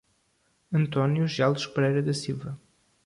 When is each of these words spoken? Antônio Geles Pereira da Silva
Antônio 0.73 1.27
Geles 1.27 1.67
Pereira 1.67 2.01
da 2.01 2.11
Silva 2.21 2.57